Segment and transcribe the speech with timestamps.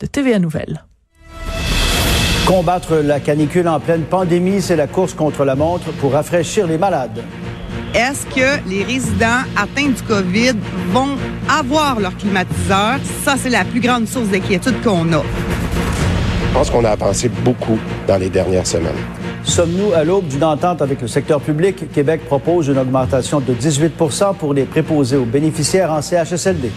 [0.00, 0.84] de TVA Nouvelles.
[2.46, 6.78] Combattre la canicule en pleine pandémie, c'est la course contre la montre pour rafraîchir les
[6.78, 7.24] malades.
[7.92, 10.54] Est-ce que les résidents atteints du COVID
[10.90, 11.16] vont
[11.48, 12.98] avoir leur climatiseur?
[13.24, 15.22] Ça, c'est la plus grande source d'inquiétude qu'on a.
[15.22, 18.94] Je pense qu'on a avancé beaucoup dans les dernières semaines.
[19.42, 21.90] Sommes-nous à l'aube d'une entente avec le secteur public?
[21.92, 26.70] Québec propose une augmentation de 18% pour les préposés aux bénéficiaires en CHSLD.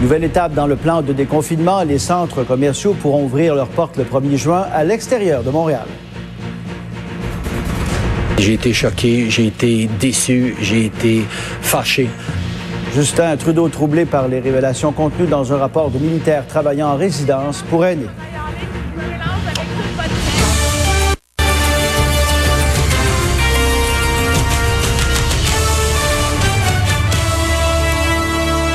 [0.00, 4.04] Nouvelle étape dans le plan de déconfinement, les centres commerciaux pourront ouvrir leurs portes le
[4.04, 5.86] 1er juin à l'extérieur de Montréal.
[8.38, 11.22] J'ai été choqué, j'ai été déçu, j'ai été
[11.62, 12.10] fâché.
[12.94, 17.62] Justin Trudeau troublé par les révélations contenues dans un rapport de militaires travaillant en résidence
[17.70, 18.10] pour aînés.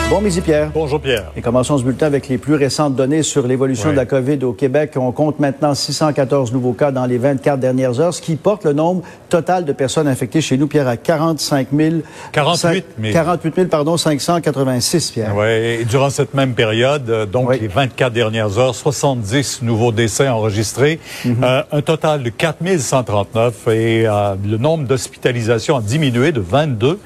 [0.09, 0.71] Bon midi Pierre.
[0.73, 1.31] Bonjour Pierre.
[1.37, 3.91] Et commençons ce bulletin avec les plus récentes données sur l'évolution Oui.
[3.93, 4.93] de la COVID au Québec.
[4.95, 8.73] On compte maintenant 614 nouveaux cas dans les 24 dernières heures, ce qui porte le
[8.73, 11.95] nombre total de personnes infectées chez nous, Pierre, à 45 000...
[12.31, 13.13] 48 000.
[13.13, 15.33] 48 000, pardon, 586, Pierre.
[15.37, 17.59] Oui, et durant cette même période, euh, donc Oui.
[17.61, 24.07] les 24 dernières heures, 70 nouveaux décès enregistrés, euh, un total de 4 139 et
[24.07, 26.97] euh, le nombre d'hospitalisations a diminué de 22.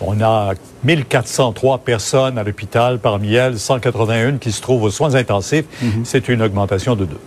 [0.00, 5.64] On a 1403 personnes à l'hôpital, parmi elles 181 qui se trouvent aux soins intensifs.
[6.04, 7.20] C'est une augmentation de deux.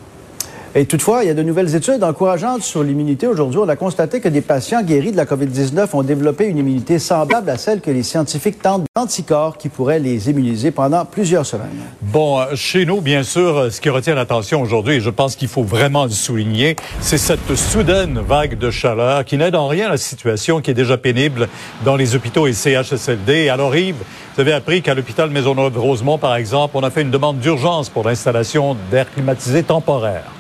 [0.75, 3.25] Et toutefois, il y a de nouvelles études encourageantes sur l'immunité.
[3.25, 6.99] Aujourd'hui, on a constaté que des patients guéris de la COVID-19 ont développé une immunité
[6.99, 11.67] semblable à celle que les scientifiques tentent d'anticorps qui pourraient les immuniser pendant plusieurs semaines.
[12.01, 15.35] Bon, euh, chez nous, bien sûr, euh, ce qui retient l'attention aujourd'hui, et je pense
[15.35, 19.89] qu'il faut vraiment le souligner, c'est cette soudaine vague de chaleur qui n'aide en rien
[19.89, 21.47] la situation qui est déjà pénible
[21.85, 23.49] dans les hôpitaux et CHSLD.
[23.49, 24.03] Alors Yves,
[24.35, 28.03] vous avez appris qu'à l'hôpital Maisonneuve-Rosemont, par exemple, on a fait une demande d'urgence pour
[28.03, 30.36] l'installation d'air climatisé temporaire.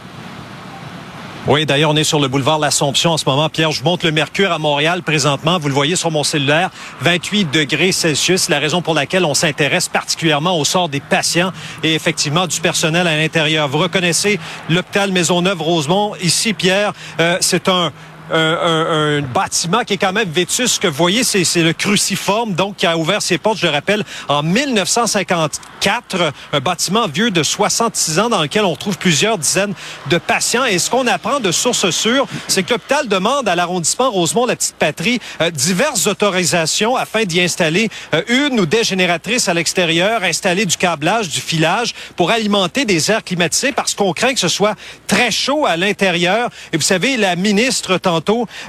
[1.49, 3.47] Oui, d'ailleurs, on est sur le boulevard L'Assomption en ce moment.
[3.47, 5.57] Pierre, je vous montre le mercure à Montréal présentement.
[5.57, 8.49] Vous le voyez sur mon cellulaire, 28 degrés Celsius.
[8.49, 13.07] La raison pour laquelle on s'intéresse particulièrement au sort des patients et effectivement du personnel
[13.07, 13.69] à l'intérieur.
[13.69, 16.15] Vous reconnaissez l'hôpital Maisonneuve-Rosemont.
[16.21, 17.93] Ici, Pierre, euh, c'est un
[18.31, 20.73] un, un- bâtiment qui est quand même vétus.
[20.73, 23.71] Ce que vous voyez, c'est le cruciforme, donc qui a ouvert ses portes, je le
[23.73, 26.33] rappelle, en 1954.
[26.53, 29.73] Un bâtiment vieux de 66 ans dans lequel on trouve plusieurs dizaines
[30.09, 30.65] de patients.
[30.65, 35.49] Et ce qu'on apprend de sources sûres, c'est que l'hôpital demande à l'arrondissement Rosemont-la-Petite-Patrie euh,
[35.51, 41.29] diverses autorisations afin d'y installer euh, une ou des génératrices à l'extérieur, installer du câblage,
[41.29, 44.75] du filage pour alimenter des airs climatisés parce qu'on craint que ce soit
[45.07, 46.49] très chaud à l'intérieur.
[46.73, 47.97] Et vous savez, la ministre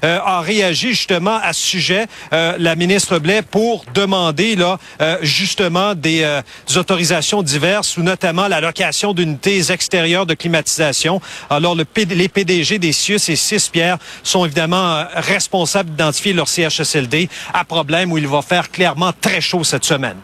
[0.04, 5.18] euh, a réagi justement à ce sujet, euh, la ministre Blais, pour demander là euh,
[5.22, 11.20] justement des, euh, des autorisations diverses ou notamment la location d'unités extérieures de climatisation.
[11.50, 16.48] Alors le les PDG des CIUS et CIS Pierre sont évidemment euh, responsables d'identifier leur
[16.48, 20.16] CHSLD à problème où il va faire clairement très chaud cette semaine.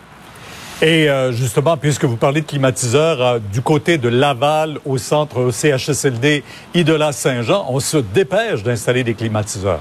[0.83, 5.51] Et euh, justement, puisque vous parlez de climatiseurs, euh, du côté de Laval, au centre
[5.51, 6.43] CHSLD
[6.75, 9.81] Idola-Saint-Jean, on se dépêche d'installer des climatiseurs.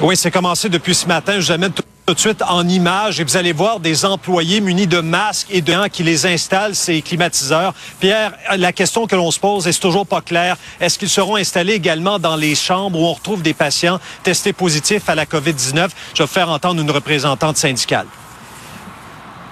[0.00, 1.40] Oui, c'est commencé depuis ce matin.
[1.40, 4.62] Je vous amène tout tout de suite en image et vous allez voir des employés
[4.62, 7.74] munis de masques et de gens qui les installent, ces climatiseurs.
[8.00, 11.74] Pierre, la question que l'on se pose, et toujours pas clair, est-ce qu'ils seront installés
[11.74, 15.90] également dans les chambres où on retrouve des patients testés positifs à la COVID-19?
[16.14, 18.06] Je vais faire entendre une représentante syndicale.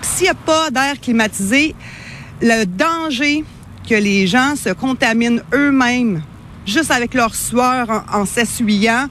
[0.02, 1.74] S'il n'y a pas d'air climatisé,
[2.40, 3.44] le danger
[3.88, 6.22] que les gens se contaminent eux-mêmes
[6.66, 9.06] juste avec leur sueur en, s'essuyant,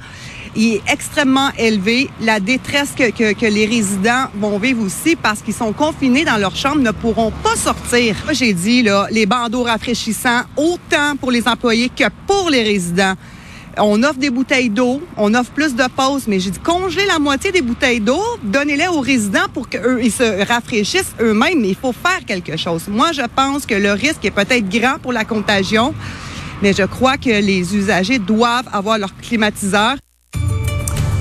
[0.55, 2.09] est extrêmement élevé.
[2.21, 6.81] La détresse que, les résidents vont vivre aussi parce qu'ils sont confinés dans leur chambre
[6.81, 8.15] ne pourront pas sortir.
[8.31, 13.15] J'ai dit, là, les bandeaux rafraîchissants, autant pour les employés que pour les résidents.
[13.77, 17.19] On offre des bouteilles d'eau, on offre plus de pauses, mais j'ai dit congeler la
[17.19, 21.75] moitié des bouteilles d'eau, donnez-les aux résidents pour qu'eux ils se rafraîchissent eux-mêmes, mais il
[21.75, 22.83] faut faire quelque chose.
[22.87, 25.93] Moi, je pense que le risque est peut-être grand pour la contagion,
[26.61, 29.97] mais je crois que les usagers doivent avoir leur climatiseur.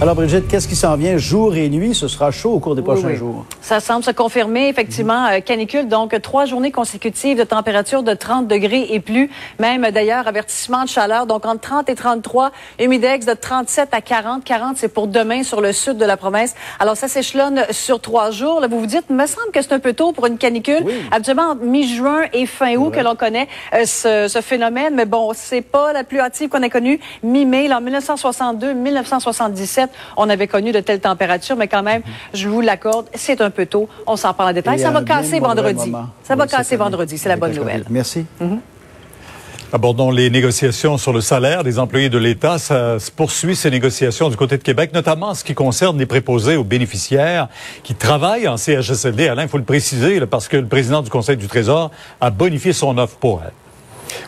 [0.00, 1.94] Alors, Brigitte, qu'est-ce qui s'en vient jour et nuit?
[1.94, 3.16] Ce sera chaud au cours des prochains oui.
[3.16, 3.46] jours.
[3.60, 8.48] Ça semble se confirmer, effectivement, euh, canicule, donc trois journées consécutives de température de 30
[8.48, 9.30] degrés et plus.
[9.60, 12.50] Même d'ailleurs, avertissement de chaleur, donc entre 30 et 33,
[12.80, 14.44] humidex de 37 à 40.
[14.44, 16.54] 40, c'est pour demain sur le sud de la province.
[16.80, 18.60] Alors ça s'échelonne sur trois jours.
[18.60, 20.84] Là, vous vous dites, me semble que c'est un peu tôt pour une canicule.
[21.12, 24.96] Habituellement, entre mi-juin et fin août que l'on connaît euh, ce, ce phénomène.
[24.96, 26.98] Mais bon, c'est pas la plus hâtive qu'on ait connue.
[27.22, 29.83] Mi-mai, en 1962, 1977,
[30.16, 32.02] on avait connu de telles températures, mais quand même,
[32.32, 33.88] je vous l'accorde, c'est un peu tôt.
[34.06, 34.78] On s'en parle en détail.
[34.78, 35.92] Et Ça va casser vendredi.
[36.22, 37.18] Ça va casser vendredi.
[37.18, 37.84] C'est la bonne nouvelle.
[37.90, 38.26] Merci.
[39.72, 42.58] Abordons les négociations sur le salaire des employés de l'État.
[42.58, 46.06] Ça se poursuit ces négociations du côté de Québec, notamment en ce qui concerne les
[46.06, 47.48] préposés aux bénéficiaires
[47.82, 49.26] qui travaillent en CHSLD.
[49.26, 51.90] Alain, il faut le préciser, là, parce que le président du Conseil du Trésor
[52.20, 53.52] a bonifié son offre pour elle.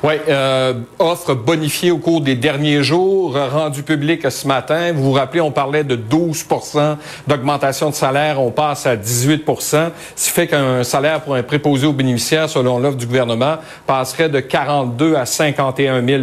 [0.02, 4.93] Oui, euh, offre bonifiée au cours des derniers jours, rendue publique ce matin.
[4.93, 6.96] Vous vous rappelez, on parlait de 12%
[7.26, 11.87] d'augmentation de salaire, on passe à 18 ce qui fait qu'un salaire pour un préposé
[11.87, 13.56] aux bénéficiaires, selon l'offre du gouvernement,
[13.87, 16.23] passerait de 42 à 51 000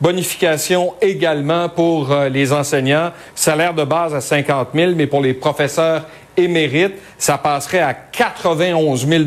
[0.00, 5.34] Bonification également pour euh, les enseignants, salaire de base à 50 000 mais pour les
[5.34, 6.02] professeurs
[6.36, 9.24] émérite, ça passerait à 91 000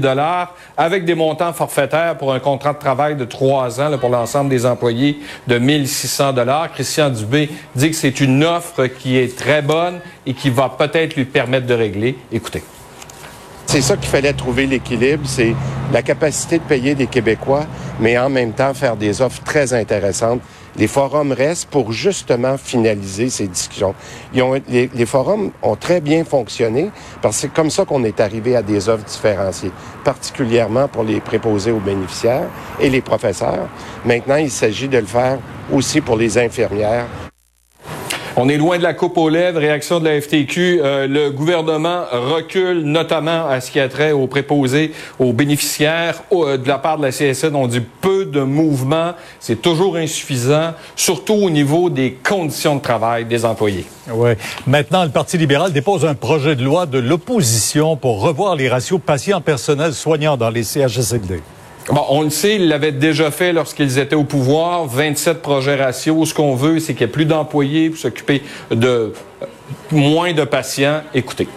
[0.78, 4.66] avec des montants forfaitaires pour un contrat de travail de trois ans pour l'ensemble des
[4.66, 6.34] employés de 1600
[6.74, 11.16] Christian Dubé dit que c'est une offre qui est très bonne et qui va peut-être
[11.16, 12.18] lui permettre de régler.
[12.32, 12.64] Écoutez.
[13.66, 15.54] C'est ça qu'il fallait trouver l'équilibre, c'est
[15.92, 17.66] la capacité de payer des Québécois,
[18.00, 20.40] mais en même temps faire des offres très intéressantes.
[20.78, 23.96] Les forums restent pour justement finaliser ces discussions.
[24.34, 26.92] Les, les forums ont très bien fonctionné
[27.22, 29.72] parce que c'est comme ça qu'on est arrivé à des offres différenciées,
[30.04, 32.48] particulièrement pour les préposés aux bénéficiaires
[32.80, 33.68] et les professeurs.
[34.06, 35.40] Maintenant, il s'agit de le faire
[35.72, 37.08] aussi pour les infirmières,
[38.40, 39.60] on est loin de la coupe aux lèvres.
[39.60, 40.80] Réaction de la FTQ.
[40.84, 46.22] Euh, le gouvernement recule notamment à ce qui a trait aux préposés, aux bénéficiaires.
[46.32, 49.14] Euh, de la part de la CSN, on dit peu de mouvement.
[49.40, 53.86] C'est toujours insuffisant, surtout au niveau des conditions de travail des employés.
[54.12, 54.32] Oui.
[54.68, 59.02] Maintenant, le Parti libéral dépose un projet de loi de l'opposition pour revoir les ratios
[59.04, 61.42] patients-personnel soignants dans les CHSLD.
[61.90, 64.88] On le sait, ils l'avaient déjà fait lorsqu'ils étaient au pouvoir.
[64.88, 66.30] 27 projets ratios.
[66.30, 68.42] Ce qu'on veut, c'est qu'il n'y ait plus d'employés pour s'occuper
[68.72, 69.46] de euh,
[69.92, 71.02] moins de patients.
[71.14, 71.48] Écoutez.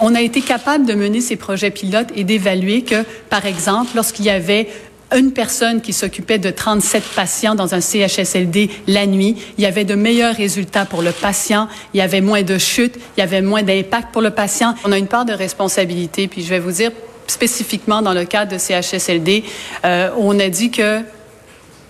[0.00, 4.26] On a été capable de mener ces projets pilotes et d'évaluer que, par exemple, lorsqu'il
[4.26, 4.68] y avait
[5.16, 9.84] une personne qui s'occupait de 37 patients dans un CHSLD la nuit, il y avait
[9.84, 13.40] de meilleurs résultats pour le patient, il y avait moins de chutes, il y avait
[13.40, 14.74] moins d'impact pour le patient.
[14.84, 16.90] On a une part de responsabilité, puis je vais vous dire,
[17.26, 19.44] spécifiquement dans le cadre de CHSLD,
[19.84, 21.02] euh, on a dit que,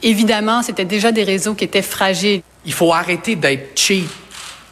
[0.02, 2.42] évidemment, c'était déjà des réseaux qui étaient fragiles.
[2.64, 4.08] Il faut arrêter d'être cheap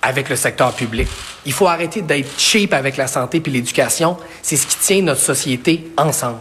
[0.02, 1.08] avec le secteur public.
[1.46, 4.16] Il faut arrêter d'être cheap avec la santé puis l'éducation.
[4.42, 6.38] C'est ce qui tient notre société ensemble.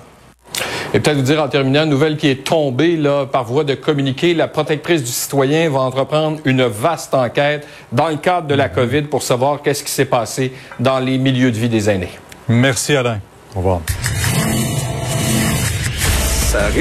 [0.93, 3.73] Et peut-être vous dire en terminant, une nouvelle qui est tombée là, par voie de
[3.73, 8.69] communiqué, la protectrice du citoyen va entreprendre une vaste enquête dans le cadre de la
[8.69, 12.11] COVID pour savoir qu'est-ce qui s'est passé dans les milieux de vie des aînés.
[12.47, 13.19] Merci Alain.
[13.55, 13.81] Au revoir.
[16.51, 16.77] Ça risque